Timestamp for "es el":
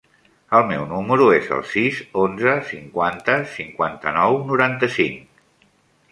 1.33-1.59